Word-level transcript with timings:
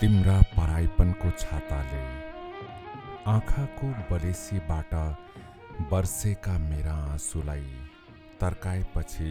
तिम्रा 0.00 0.40
पराइपनको 0.52 1.30
छाताले 1.38 2.02
आँखाको 3.30 3.88
बलेसीबाट 4.10 4.94
वर्षेका 5.92 6.56
मेरा 6.58 6.94
आँसुलाई 7.12 7.70
तर्काएपछि 8.40 9.30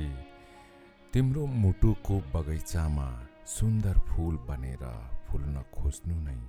तिम्रो 1.13 1.45
मुटुको 1.63 2.19
बगैँचामा 2.35 3.09
सुन्दर 3.47 3.99
फुल 4.09 4.37
बनेर 4.47 4.85
फुल्न 5.27 5.65
खोज्नु 5.75 6.15
नै 6.21 6.39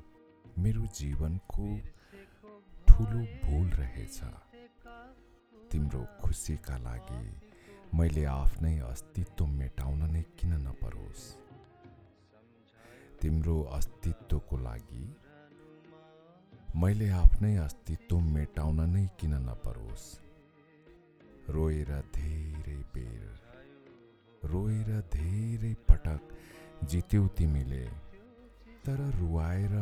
मेरो 0.63 0.87
जीवनको 0.95 1.69
ठुलो 2.89 3.23
भुल 3.45 3.69
रहेछ। 3.83 4.19
तिम्रो 5.73 6.07
खुसीका 6.23 6.77
लागि 6.79 7.25
मैले 7.99 8.25
आफ्नै 8.33 8.79
अस्तित्व 8.93 9.47
मेटाउन 9.61 10.11
नै 10.11 10.23
किन 10.39 10.53
नपरोस्? 10.67 11.44
तिम्रो 13.25 13.63
अस्तित्वको 13.63 14.57
लागि 14.57 15.05
मैले 16.77 17.09
आफ्नै 17.11 17.57
अस्तित्व 17.57 18.19
मेटाउन 18.21 18.81
नै 18.91 19.05
किन 19.21 19.35
नपरोस्? 19.35 20.05
रोएर 21.49 21.93
धेरै 22.17 22.77
बेर 22.95 23.31
रोएर 24.45 24.91
धेरै 25.15 25.73
पटक 25.89 26.35
जित्यौ 26.85 27.27
तिमीले 27.29 27.81
तर 28.85 29.01
रुवाएर 29.21 29.75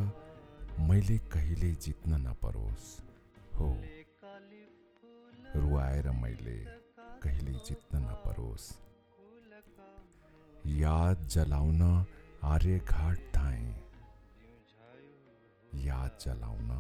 मैले 0.79 1.19
कहिले 1.19 1.73
जित्न 1.73 2.21
नपरोस्? 2.29 2.87
हो 3.59 3.71
रुवाएर 5.57 6.11
मैले 6.11 6.59
कहिले 7.23 7.53
जित्न 7.53 8.05
नपरोस्? 8.07 8.73
याद 10.67 11.29
जलाउन 11.29 11.83
आर्यघाट 12.43 13.19
धाएँ 13.35 13.75
याद 15.85 16.17
जलाउन 16.21 16.71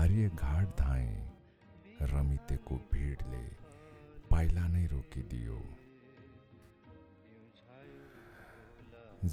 आर्यघाट 0.00 0.66
धाएँ 0.80 2.06
रमितेको 2.12 2.76
भिडले 2.92 3.42
पाइला 4.30 4.66
नै 4.68 4.84
रोकिदियो 4.92 5.58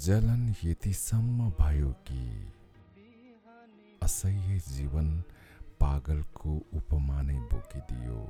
जलन 0.06 0.48
यतिसम्म 0.64 1.50
भयो 1.60 1.92
कि 2.08 2.24
असह्य 4.02 4.58
जीवन 4.72 5.14
पागलको 5.80 6.58
उपमा 6.80 7.22
नै 7.22 7.38
बोकिदियो 7.52 8.26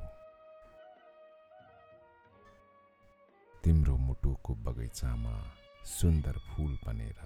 तिम्रो 3.63 3.97
मुटुको 4.07 4.55
बगैँचामा 4.65 5.37
सुन्दर 5.85 6.31
फुल 6.31 6.77
बनेर 6.85 7.19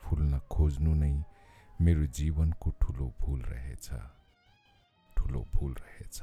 फुल्न 0.00 0.38
खोज्नु 0.50 0.94
नै 0.94 1.24
मेरो 1.80 2.06
जीवनको 2.06 2.70
ठुलो 2.70 3.06
भुल 3.20 3.40
रहेछ। 3.40 3.88
ठुलो 5.16 5.46
भुल 5.54 5.72
रहेछ। 5.72 6.22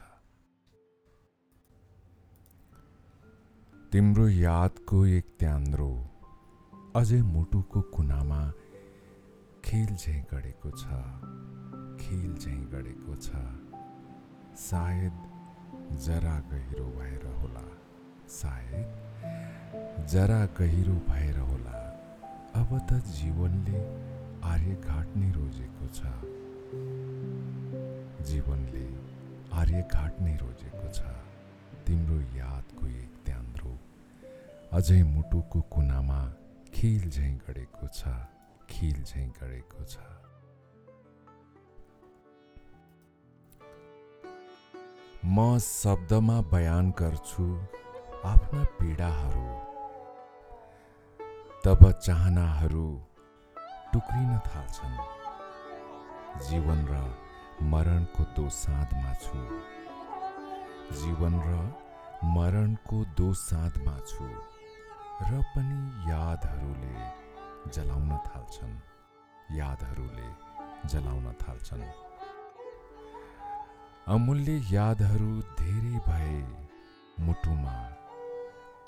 तिम्रो 3.92 4.28
यादको 4.28 5.06
एक 5.06 5.26
त्यान्द्रो 5.40 5.90
अझै 6.96 7.22
मुटुको 7.22 7.82
कुनामा 7.82 8.42
खेल 9.66 9.96
झैँ 9.96 10.22
गढेको 10.34 10.72
छ 10.72 10.84
खेल 12.04 12.38
झैँ 12.38 12.62
गढेको 12.66 13.16
छ। 13.16 13.30
सायद 14.60 15.16
जरा 16.00 16.40
गहिरो 16.40 16.86
भएर 16.86 17.26
होला। 17.26 17.79
सायद 18.30 20.06
जरा 20.12 20.42
गहिरो 20.58 20.94
भएर 21.10 21.38
होला। 21.40 21.78
अब 22.56 22.70
त 22.90 23.00
जीवनले 23.10 23.80
आर्यघाट 24.44 25.08
नै 25.18 25.30
रोजेको 25.32 25.88
छ। 25.98 26.00
जीवनले 28.30 28.86
आर्यघाट 29.54 30.22
नै 30.22 30.36
रोजेको 30.38 30.88
छ। 30.94 31.00
तिम्रो 31.88 32.20
यादको 32.38 32.88
एक 32.88 33.14
त्यान्द्रो 33.26 33.74
अझै 34.72 35.02
मुटुको 35.04 35.62
कुनामा 35.74 36.22
खिल 36.74 37.10
झैँ 37.10 37.36
गढेको 37.48 37.88
छ। 37.88 38.14
खिल 38.70 39.04
झैँ 39.04 39.30
गढेको 39.42 39.84
छ। 39.86 39.98
म 45.26 45.58
शब्दमा 45.60 46.42
बयान 46.52 46.90
गर्छु 47.00 47.46
आफ्ना 48.26 48.64
पीडाहरू 48.64 49.50
तब 51.66 51.92
चाहनाहरू 51.92 52.88
टुक्रिन 53.94 54.32
थाल्छन्। 54.48 54.98
जीवन 56.48 56.82
र 56.90 56.98
मरणको 57.74 58.24
दोसाँधमा 58.36 59.14
छु। 59.24 59.40
जीवन 61.02 61.40
र 61.46 61.60
मरणको 62.36 63.00
दोसाँधमा 63.18 63.96
छु 64.08 64.28
र 65.30 65.42
पनि 65.56 65.80
यादहरूले 66.10 66.98
जलाउन 67.72 68.12
थाल्छन्। 68.28 68.76
यादहरूले 69.58 70.28
जलाउन 70.90 71.32
थाल्छन्। 71.44 71.88
अमूल्य 74.08 74.60
यादहरू 74.72 75.32
धेरै 75.62 75.96
भए 76.10 76.36
मुटुमा 77.20 77.78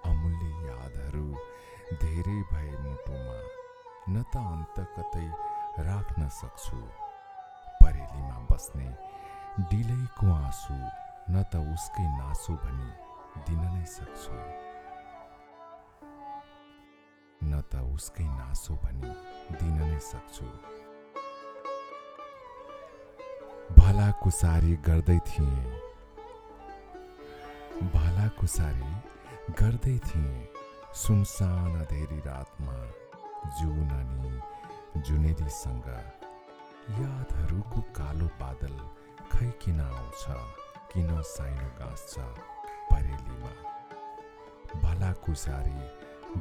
अमूल्य 0.09 0.49
यादहरू 0.67 1.27
धेरै 2.01 2.39
भए 2.51 2.71
मुटुमा 2.83 3.37
न 4.09 4.23
त 4.33 4.35
अन्त 4.53 4.77
कतै 4.95 5.27
राख्न 5.87 6.27
सक्छु। 6.39 6.79
परेलीमा 7.81 8.37
बस्ने 8.51 8.89
डिलैको 9.69 10.25
आँसु 10.33 10.73
न 10.73 11.43
त 11.51 11.53
उसकै 11.73 12.07
नासो 12.17 12.53
भनी 12.63 12.89
दिन 13.47 13.61
नै 13.73 13.85
सक्छु। 13.95 14.35
न 17.43 17.61
त 17.71 17.73
उसकै 17.95 18.27
नासो 18.39 18.73
भनी 18.83 19.11
दिन 19.59 19.77
नै 19.91 19.99
सक्छु। 19.99 20.47
भला 23.77 24.09
कुसारी 24.21 24.73
गर्दै 24.87 25.19
थिएँ। 25.27 25.63
भला 27.93 28.27
कुसारी 28.39 28.91
गर्दै 29.59 29.97
थिएँ। 29.99 30.47
सुनसान 30.95 31.75
अँधेरी 31.75 32.19
रातमा 32.25 32.75
जुन 33.59 33.89
अनि 33.91 35.01
जुनेलीसँग 35.07 35.87
यादहरूको 36.99 37.81
कालो 37.97 38.27
बादल 38.41 38.75
खै 39.31 39.49
किन 39.61 39.79
आउँछ 39.81 40.23
किन 40.91 41.09
साइनो 41.31 41.69
गाँस्छ 41.79 42.13
परेलीमा। 42.91 43.53
भला 44.83 45.11
कुसारी 45.23 45.79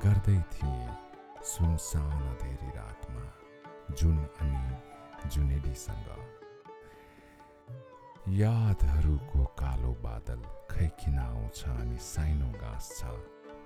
गर्दै 0.04 0.38
थिएँ 0.52 0.94
सुनसान 1.44 2.20
धेरै 2.42 2.70
रातमा 2.76 3.24
जुन 3.94 4.18
अनि 4.40 5.30
जुनेलीसँग 5.30 6.08
यादहरूको 8.38 9.44
आउँछ 11.50 11.62
अनि 11.66 11.98
साइनो 11.98 12.48
गाँस्छ 12.62 13.02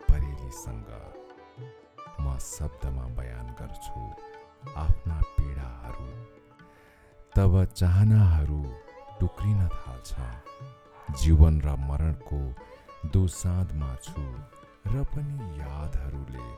परेलीसँग 0.08 0.88
म 2.24 2.36
शब्दमा 2.40 3.04
बयान 3.16 3.48
गर्छु 3.60 4.00
आफ्ना 4.80 5.18
पीडाहरू 5.36 6.08
तब 7.36 7.52
चाहनाहरू 7.76 8.62
टुक्रिन 9.20 9.68
थाल्छ। 9.68 10.12
जीवन 11.20 11.60
र 11.60 11.76
मरणको 11.84 12.40
दोसाँधमा 13.12 13.92
छु 14.06 14.24
र 14.88 15.04
पनि 15.12 15.36
यादहरूले 15.60 16.48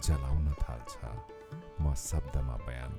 जलाउन 0.00 0.48
थाल्छ। 0.64 0.96
म 1.80 1.94
शब्दमा 2.08 2.56
बयान 2.66 2.92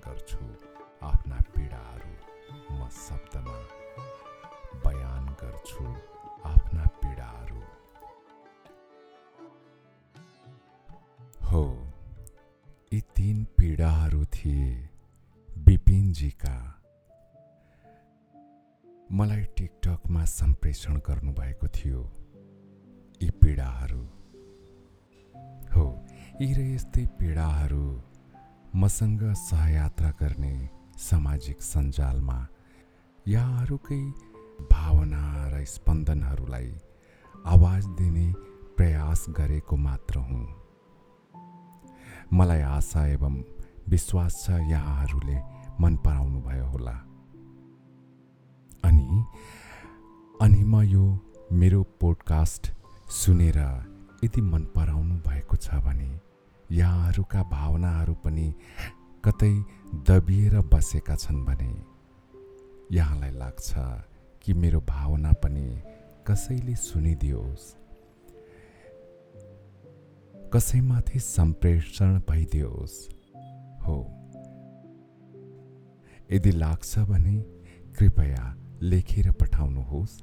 यी 12.93 12.99
तीन 13.01 13.43
पीडाहरू 13.43 14.25
थिए 14.25 14.89
विपिनजीका 15.57 16.55
मलाई 19.11 19.43
टिकटकमा 19.57 20.25
सम्प्रेषण 20.25 20.97
गर्नुभएको 20.97 21.67
थियो 21.67 22.01
यी 23.23 23.29
पीडाहरू। 23.29 24.03
हो 25.75 25.85
यी 26.41 26.53
र 26.53 26.59
यस्तै 26.59 27.05
पीडाहरू 27.05 28.01
मसँग 28.75 29.23
सहयात्रा 29.33 30.11
गर्ने 30.11 30.69
सामाजिक 30.99 31.61
सञ्जालमा 31.61 32.47
यहाँहरूकै 33.27 34.03
भावना 34.71 35.23
र 35.49 35.63
स्पन्दनहरूलाई 35.65 36.73
आवाज 37.45 37.85
दिने 37.85 38.33
प्रयास 38.77 39.25
गरेको 39.29 39.77
मात्र 39.77 40.17
हुँ। 40.17 40.60
मलाई 42.33 42.61
आशा 42.61 43.05
एवं 43.05 43.33
विश्वास 43.89 44.43
छ 44.43 44.49
यहाँहरूले 44.49 45.37
मन 45.79 45.95
पराउनु 45.95 46.39
भयो 46.41 46.65
होला। 46.65 46.91
अनि 48.83 49.07
अनि 50.41 50.63
म 50.63 50.81
यो 50.81 51.05
मेरो 51.51 51.81
पोडकास्ट 52.01 52.71
सुनेर 53.11 53.59
यदि 54.23 54.41
मन 54.41 54.63
पराउनु 54.75 55.15
भएको 55.27 55.55
छ 55.57 55.75
भने 55.83 56.09
यहाँहरूका 56.71 57.43
भावनाहरू 57.51 58.13
पनि 58.23 58.47
कतै 59.25 59.53
दबिएर 60.07 60.59
बसेका 60.71 61.15
छन् 61.15 61.45
भने 61.45 61.73
यहाँलाई 62.95 63.31
लाग्छ 63.31 63.73
कि 64.41 64.53
मेरो 64.53 64.79
भावना 64.87 65.31
पनि 65.43 65.67
कसैले 66.27 66.75
सुनिदियोस्। 66.75 67.80
कसैमाथि 70.53 71.19
सम्प्रेषण 71.19 72.19
भइदियोस्। 72.19 73.09
हो। 73.83 73.97
यदि 76.31 76.51
लाग्छ 76.51 76.99
भने 76.99 77.41
कृपया 77.99 78.57
लेखेर 78.81 79.31
पठाउनुहोस्। 79.31 80.21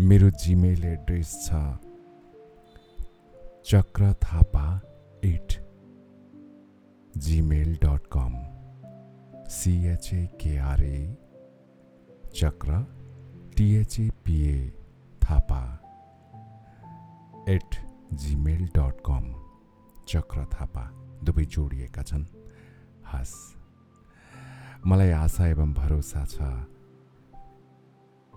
मेरो 0.00 0.30
जिमेल 0.30 0.84
एड्रेस 0.84 1.34
छ 1.46 1.50
Chakra 3.66 4.12
Thapa 4.12 4.80
at 5.24 5.52
Gmail 7.16 7.76
dot 7.76 8.06
com. 8.16 8.38
C H A K R A 9.48 11.16
Chakra 12.34 12.86
T H A P A 13.56 14.70
Thapa 15.22 15.62
at 17.48 17.89
Gmail 18.14 18.66
dot 18.66 19.02
com 19.06 19.34
Chakra 20.08 20.44
Thapa 20.44 20.90
दुवै 21.24 21.44
जोडिएका 21.44 22.02
छन्। 22.02 22.24
हस्। 23.12 23.56
मलाई 24.86 25.10
आशा 25.10 25.46
एवं 25.46 25.72
भरोसा 25.72 26.24
छ। 26.24 26.38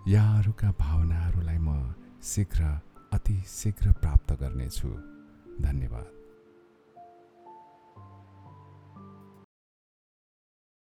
यहाँहरूका 0.08 0.72
भावनाहरूलाई 0.80 1.58
म 1.58 1.94
शीघ्र 2.24 2.80
अति 3.14 3.44
शीघ्र 3.48 3.92
प्राप्त 3.92 4.34
गर्नेछु। 4.34 4.90
धन्यवाद। 5.62 6.23